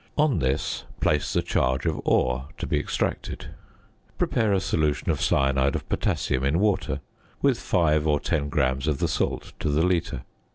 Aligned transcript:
On 0.17 0.39
this, 0.39 0.83
place 0.99 1.31
the 1.31 1.43
charge 1.43 1.85
of 1.85 2.01
ore 2.05 2.47
to 2.57 2.65
be 2.65 2.79
extracted. 2.79 3.49
Prepare 4.17 4.51
a 4.51 4.59
solution 4.59 5.11
of 5.11 5.21
cyanide 5.21 5.75
of 5.75 5.87
potassium 5.89 6.43
in 6.43 6.57
water, 6.57 7.01
with 7.43 7.59
5 7.59 8.07
or 8.07 8.19
10 8.19 8.49
grams 8.49 8.87
of 8.87 8.97
the 8.97 9.07
salt 9.07 9.53
to 9.59 9.69
the 9.69 9.85
litre. 9.85 10.23